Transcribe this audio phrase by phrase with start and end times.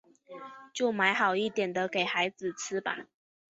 [0.73, 3.05] 就买好一点的给孩子吃吧